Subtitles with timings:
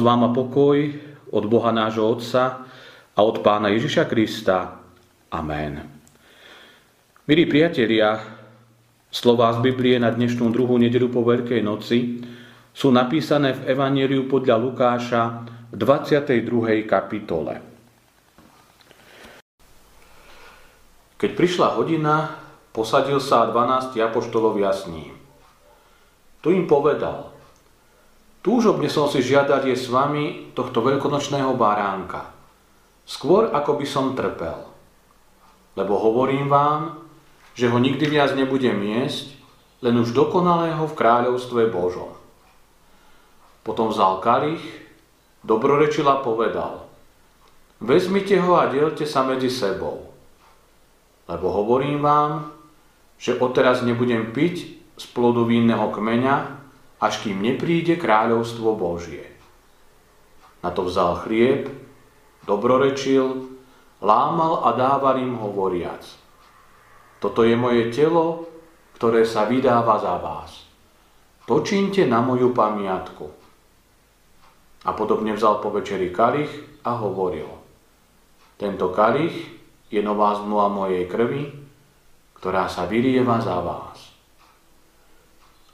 [0.00, 0.76] Vám a pokoj
[1.30, 2.64] od Boha nášho Otca
[3.12, 4.80] a od Pána Ježiša Krista.
[5.28, 5.84] Amen.
[7.28, 8.16] Milí priatelia,
[9.12, 12.24] slová z Biblie na dnešnú druhú nedelu po Veľkej noci
[12.72, 15.22] sú napísané v Evangeliu podľa Lukáša
[15.68, 16.88] v 22.
[16.88, 17.60] kapitole.
[21.20, 22.40] Keď prišla hodina,
[22.72, 25.12] posadil sa 12 apoštolov jasní.
[26.40, 27.28] Tu im povedal–
[28.40, 32.32] Túžobne som si žiadať je s vami tohto veľkonočného baránka,
[33.04, 34.64] skôr ako by som trpel.
[35.76, 37.04] Lebo hovorím vám,
[37.52, 39.36] že ho nikdy viac nebudem jesť,
[39.84, 42.16] len už dokonalého v kráľovstve Božom.
[43.60, 44.64] Potom vzal kalich,
[45.44, 46.88] dobrorečil povedal,
[47.76, 50.08] vezmite ho a delte sa medzi sebou.
[51.28, 52.56] Lebo hovorím vám,
[53.20, 56.59] že odteraz nebudem piť z plodu vínneho kmeňa,
[57.00, 59.24] až kým nepríde kráľovstvo Božie.
[60.60, 61.72] Na to vzal chlieb,
[62.44, 63.48] dobrorečil,
[64.04, 66.04] lámal a dával im hovoriac.
[67.16, 68.44] Toto je moje telo,
[69.00, 70.68] ktoré sa vydáva za vás.
[71.48, 73.26] To čínte na moju pamiatku.
[74.84, 76.52] A podobne vzal po večeri kalich
[76.84, 77.48] a hovoril.
[78.60, 79.48] Tento kalich
[79.88, 81.48] je nová zmluva mojej krvi,
[82.36, 84.09] ktorá sa vylieva za vás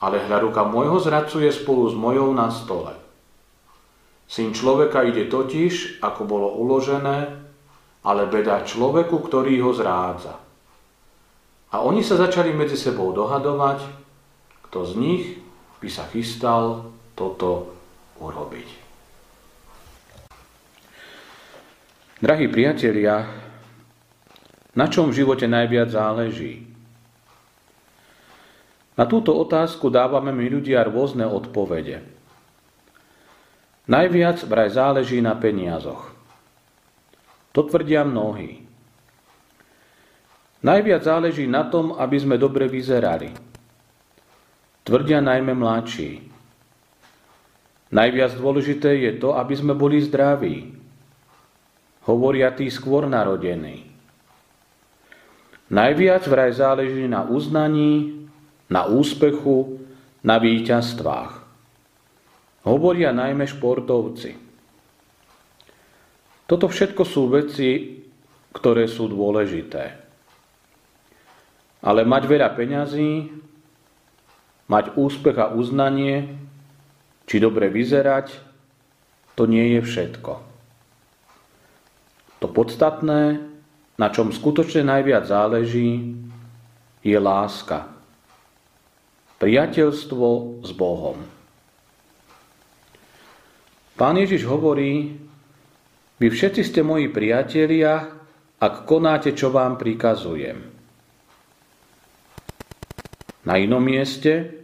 [0.06, 2.94] ale hľa ruka môjho zradcu je spolu s mojou na stole.
[4.30, 7.34] Syn človeka ide totiž, ako bolo uložené,
[8.06, 10.38] ale beda človeku, ktorý ho zrádza.
[11.74, 13.82] A oni sa začali medzi sebou dohadovať,
[14.70, 15.24] kto z nich
[15.82, 16.86] by sa chystal
[17.18, 17.74] toto
[18.22, 18.86] urobiť.
[22.22, 23.26] Drahí priatelia,
[24.78, 26.75] na čom v živote najviac záleží?
[28.96, 32.00] Na túto otázku dávame my ľudia rôzne odpovede.
[33.86, 36.10] Najviac vraj záleží na peniazoch.
[37.52, 38.66] To tvrdia mnohí.
[40.64, 43.30] Najviac záleží na tom, aby sme dobre vyzerali.
[44.82, 46.26] Tvrdia najmä mladší.
[47.92, 50.74] Najviac dôležité je to, aby sme boli zdraví.
[52.08, 53.86] Hovoria tí skôr narodení.
[55.70, 58.25] Najviac vraj záleží na uznaní,
[58.70, 59.80] na úspechu,
[60.26, 61.32] na víťazstvách.
[62.66, 64.34] Hovoria najmä športovci.
[66.46, 68.02] Toto všetko sú veci,
[68.50, 69.84] ktoré sú dôležité.
[71.86, 73.30] Ale mať veľa peňazí,
[74.66, 76.34] mať úspech a uznanie,
[77.26, 78.34] či dobre vyzerať,
[79.38, 80.32] to nie je všetko.
[82.42, 83.54] To podstatné
[83.96, 86.20] na čom skutočne najviac záleží,
[87.00, 87.95] je láska.
[89.36, 91.20] Priateľstvo s Bohom.
[93.96, 95.20] Pán Ježiš hovorí,
[96.16, 98.16] vy všetci ste moji priatelia,
[98.56, 100.56] ak konáte, čo vám prikazujem.
[103.44, 104.56] Na inom mieste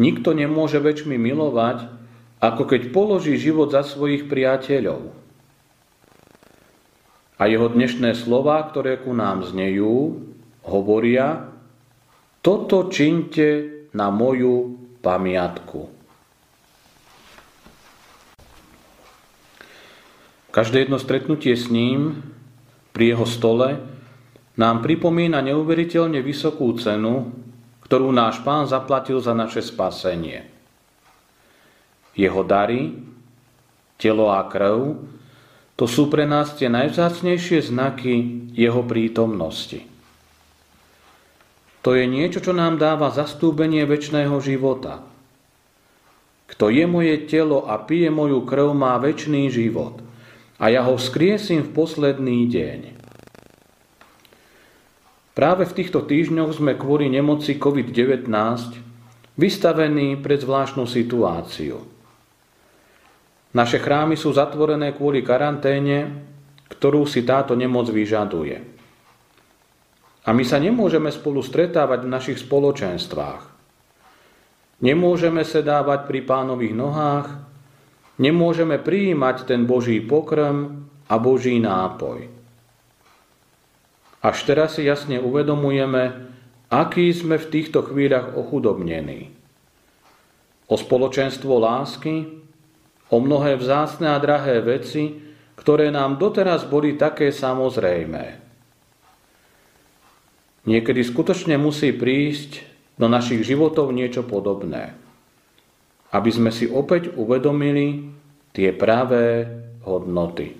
[0.00, 1.84] nikto nemôže väčšmi milovať,
[2.40, 5.12] ako keď položí život za svojich priateľov.
[7.36, 10.24] A jeho dnešné slova, ktoré ku nám znejú,
[10.64, 11.52] hovoria,
[12.40, 15.88] toto činte na moju pamiatku.
[20.52, 22.20] Každé jedno stretnutie s ním
[22.92, 23.80] pri jeho stole
[24.56, 27.32] nám pripomína neuveriteľne vysokú cenu,
[27.84, 30.48] ktorú náš pán zaplatil za naše spasenie.
[32.16, 32.96] Jeho dary,
[34.00, 34.96] telo a krv
[35.76, 38.14] to sú pre nás tie najvzácnejšie znaky
[38.56, 39.95] jeho prítomnosti.
[41.86, 45.06] To je niečo, čo nám dáva zastúbenie väčšného života.
[46.50, 50.02] Kto je moje telo a pije moju krv, má väčší život
[50.58, 52.80] a ja ho vzkriesím v posledný deň.
[55.38, 58.26] Práve v týchto týždňoch sme kvôli nemoci COVID-19
[59.38, 61.78] vystavení pred zvláštnu situáciu–
[63.56, 66.12] naše chrámy sú zatvorené kvôli karanténe,
[66.68, 68.75] ktorú si táto nemoc vyžaduje.
[70.26, 73.54] A my sa nemôžeme spolu stretávať v našich spoločenstvách.
[74.82, 77.30] Nemôžeme sedávať pri pánových nohách,
[78.18, 82.28] nemôžeme prijímať ten Boží pokrm a Boží nápoj.
[84.20, 86.34] Až teraz si jasne uvedomujeme,
[86.74, 89.30] aký sme v týchto chvíľach ochudobnení.
[90.66, 92.42] O spoločenstvo lásky,
[93.14, 95.22] o mnohé vzácne a drahé veci,
[95.54, 98.45] ktoré nám doteraz boli také samozrejmé.
[100.66, 102.66] Niekedy skutočne musí prísť
[102.98, 104.98] do našich životov niečo podobné,
[106.10, 108.10] aby sme si opäť uvedomili
[108.50, 109.46] tie pravé
[109.86, 110.58] hodnoty.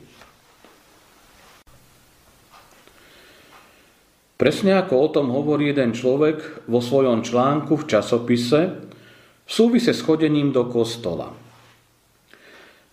[4.37, 8.61] Presne ako o tom hovorí jeden človek vo svojom článku v časopise
[9.47, 11.33] v súvise s chodením do kostola–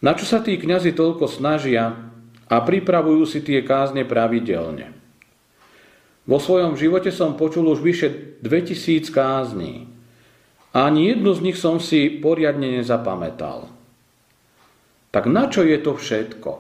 [0.04, 1.96] na čo sa tí kňazi toľko snažia
[2.52, 4.92] a pripravujú si tie kázne pravidelne?
[6.24, 9.92] Vo svojom živote som počul už vyše 2000 kázní
[10.72, 13.68] a ani jednu z nich som si poriadne nezapamätal.
[15.12, 16.52] Tak na čo je to všetko?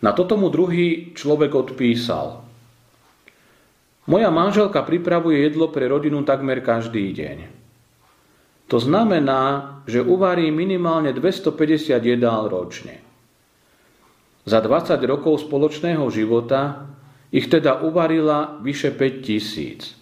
[0.00, 2.46] Na toto mu druhý človek odpísal.
[4.06, 7.38] Moja manželka pripravuje jedlo pre rodinu takmer každý deň.
[8.70, 13.02] To znamená, že uvarí minimálne 250 jedál ročne.
[14.46, 16.86] Za 20 rokov spoločného života
[17.34, 19.94] ich teda uvarila vyše 5 tisíc.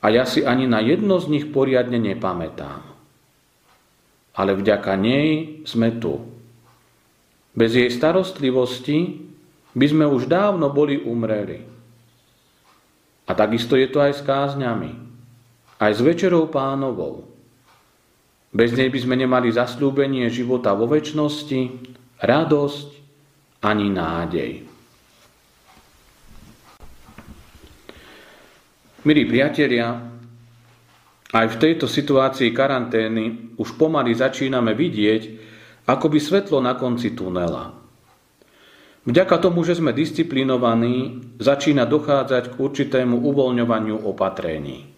[0.00, 2.80] A ja si ani na jedno z nich poriadne nepamätám.
[4.36, 6.24] Ale vďaka nej sme tu.
[7.52, 9.28] Bez jej starostlivosti
[9.76, 11.66] by sme už dávno boli umreli.
[13.28, 15.10] A takisto je to aj s kázňami
[15.80, 17.24] aj s večerou pánovou.
[18.52, 21.60] Bez nej by sme nemali zaslúbenie života vo väčšnosti,
[22.20, 22.88] radosť
[23.64, 24.52] ani nádej.
[29.00, 29.96] Milí priatelia,
[31.32, 35.22] aj v tejto situácii karantény už pomaly začíname vidieť,
[35.88, 37.72] ako by svetlo na konci tunela.
[39.08, 44.92] Vďaka tomu, že sme disciplinovaní, začína dochádzať k určitému uvoľňovaniu opatrení.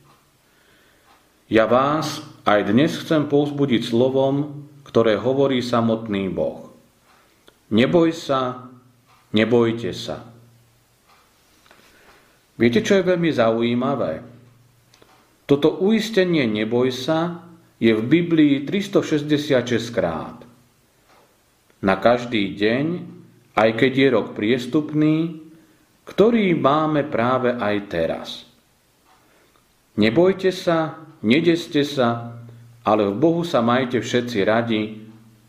[1.47, 6.75] Ja vás aj dnes chcem povzbudiť slovom, ktoré hovorí samotný Boh.
[7.71, 8.67] Neboj sa,
[9.31, 10.32] nebojte sa.
[12.57, 14.13] Viete, čo je veľmi zaujímavé?
[15.49, 17.45] Toto uistenie neboj sa
[17.83, 20.39] je v Biblii 366 krát.
[21.83, 22.87] Na každý deň,
[23.59, 25.43] aj keď je rok priestupný,
[26.07, 28.29] ktorý máme práve aj teraz.
[29.99, 32.39] Nebojte sa, nedeste sa,
[32.87, 34.83] ale v Bohu sa majte všetci radi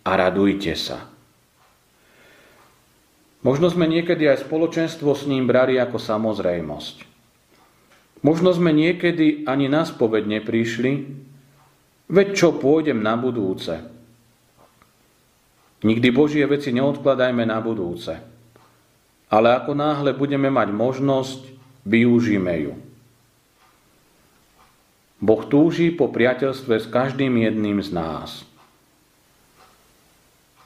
[0.03, 1.12] a radujte sa.
[3.43, 6.95] Možno sme niekedy aj spoločenstvo s ním brali ako samozrejmosť.
[8.23, 10.91] Možno sme niekedy ani na spoved neprišli,
[12.07, 13.83] veď čo pôjdem na budúce.
[15.83, 18.15] Nikdy Božie veci neodkladajme na budúce.
[19.27, 21.41] Ale ako náhle budeme mať možnosť,
[21.83, 22.73] využíme ju.
[25.19, 28.47] Boh túži po priateľstve s každým jedným z nás.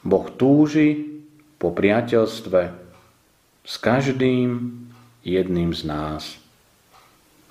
[0.06, 1.07] Boh túži
[1.58, 2.62] po priateľstve
[3.68, 4.72] s každým
[5.26, 6.38] jedným z nás.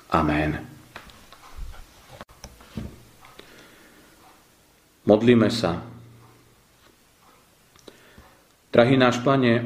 [0.09, 0.63] Amen.
[5.07, 5.83] Modlíme sa.
[8.75, 9.63] Drahý náš Pane,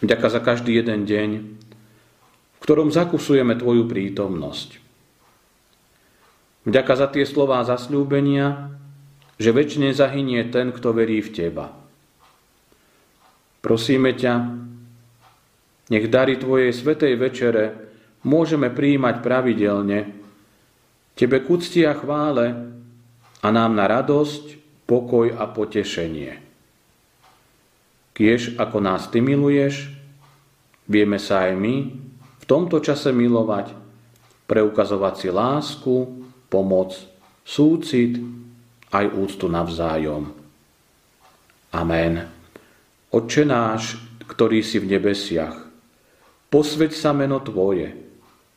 [0.00, 1.30] vďaka za každý jeden deň,
[2.56, 4.78] v ktorom zakusujeme Tvoju prítomnosť.
[6.66, 8.74] Vďaka za tie slová zasľúbenia,
[9.38, 11.85] že väčšine zahynie ten, kto verí v Teba.
[13.66, 14.34] Prosíme ťa,
[15.90, 17.64] nech dary Tvojej svetej večere
[18.22, 20.14] môžeme prijímať pravidelne,
[21.18, 21.48] Tebe k
[21.82, 22.46] a chvále
[23.42, 26.38] a nám na radosť, pokoj a potešenie.
[28.14, 29.90] Kiež ako nás Ty miluješ,
[30.86, 31.74] vieme sa aj my
[32.38, 33.74] v tomto čase milovať,
[34.46, 36.94] preukazovať si lásku, pomoc,
[37.42, 38.22] súcit,
[38.94, 40.30] aj úctu navzájom.
[41.74, 42.35] Amen.
[43.14, 45.62] Otče náš, ktorý si v nebesiach,
[46.50, 48.06] posveď sa meno Tvoje,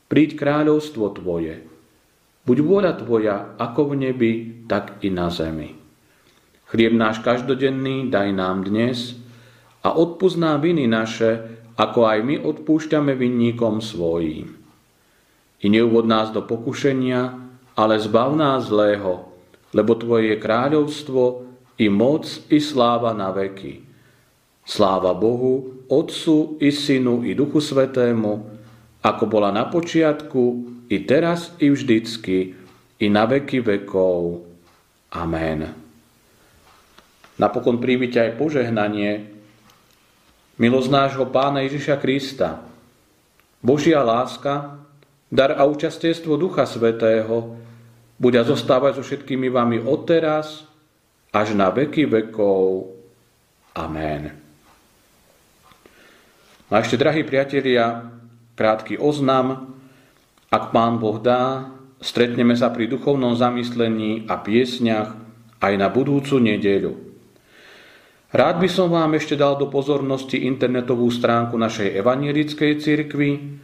[0.10, 1.70] Príď kráľovstvo Tvoje.
[2.42, 4.34] Buď vôľa Tvoja ako v nebi,
[4.66, 5.78] tak i na zemi.
[6.66, 9.14] Chlieb náš každodenný daj nám dnes
[9.86, 14.58] a odpúsť viny naše, ako aj my odpúšťame vinníkom svojím.
[15.62, 17.22] I neuvod nás do pokušenia,
[17.78, 19.30] ale zbav nás zlého,
[19.78, 21.24] lebo Tvoje je kráľovstvo,
[21.78, 23.89] i moc, i sláva na veky.
[24.70, 28.46] Sláva Bohu, Otcu, i Synu, i Duchu Svetému,
[29.02, 30.44] ako bola na počiatku,
[30.94, 32.54] i teraz, i vždycky,
[33.02, 34.46] i na veky vekov.
[35.10, 35.74] Amen.
[37.42, 39.34] Napokon príjmite aj požehnanie,
[40.62, 42.62] milosť nášho Pána Ježiša Krista,
[43.66, 44.86] Božia láska,
[45.34, 47.58] dar a účastiestvo Ducha Svetého,
[48.22, 50.62] bude zostávať so všetkými vami odteraz
[51.34, 52.94] až na veky vekov.
[53.74, 54.49] Amen.
[56.70, 58.14] A ešte, drahí priatelia,
[58.54, 59.74] krátky oznam.
[60.54, 61.66] Ak Pán Boh dá,
[61.98, 65.18] stretneme sa pri duchovnom zamyslení a piesňach
[65.66, 66.94] aj na budúcu nedeľu.
[68.30, 73.58] Rád by som vám ešte dal do pozornosti internetovú stránku našej evanielickej cirkvi.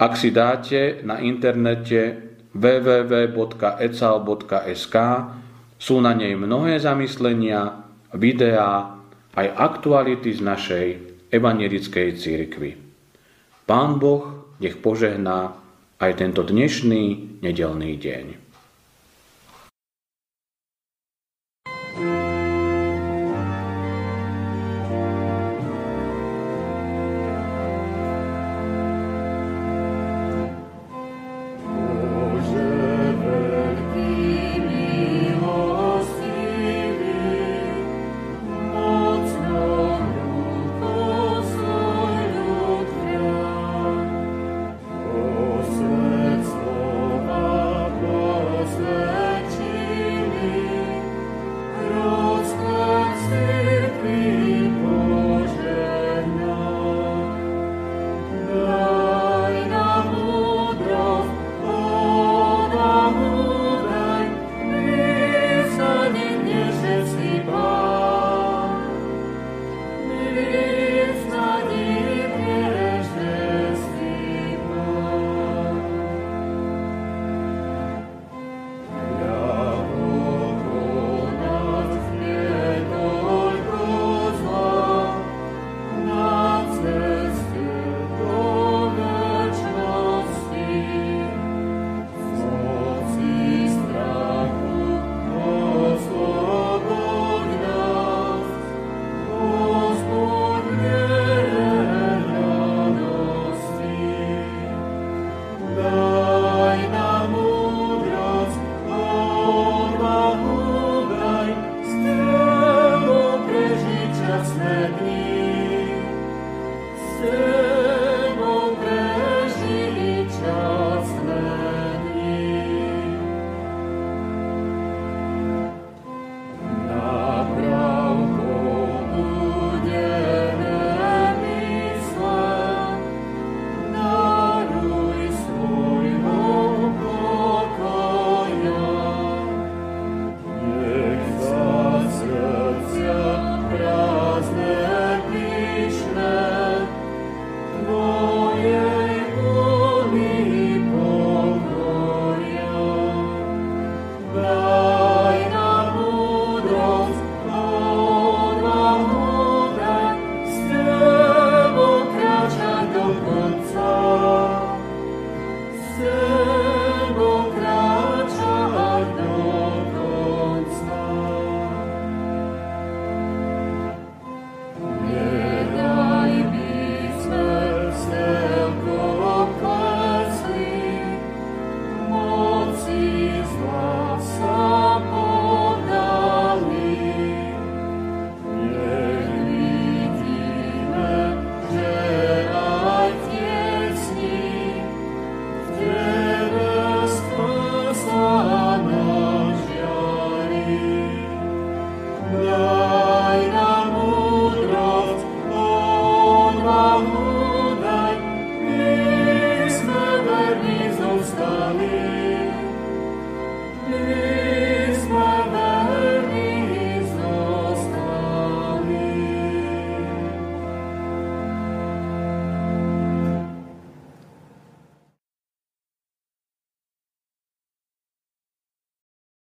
[0.00, 2.16] Ak si dáte na internete
[2.56, 3.36] www.ecal.sk
[5.76, 7.84] sú na nej mnohé zamyslenia,
[8.16, 8.96] videá,
[9.36, 12.70] aj aktuality z našej evanielickej cirkvi.
[13.66, 15.58] Pán Boh nech požehná
[15.98, 18.26] aj tento dnešný nedelný deň.